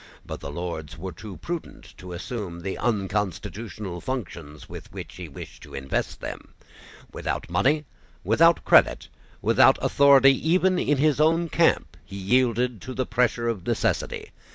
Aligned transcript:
But 0.25 0.39
the 0.39 0.49
Lords 0.49 0.97
were 0.97 1.11
too 1.11 1.37
prudent 1.37 1.95
to 1.99 2.11
assume 2.13 2.61
the 2.61 2.75
unconstitutional 2.79 4.01
functions 4.01 4.67
with 4.67 4.91
which 4.91 5.17
he 5.17 5.29
wished 5.29 5.61
to 5.61 5.75
invest 5.75 6.21
them. 6.21 6.55
Without 7.11 7.51
money, 7.51 7.85
without 8.23 8.65
credit, 8.65 9.09
without 9.43 9.77
authority 9.79 10.33
even 10.49 10.79
in 10.79 10.97
his 10.97 11.21
own 11.21 11.49
camp, 11.49 11.95
he 12.03 12.15
yielded 12.15 12.81
to 12.81 12.95
the 12.95 13.05
pressure 13.05 13.47
of 13.47 13.63
necessity. 13.67 14.31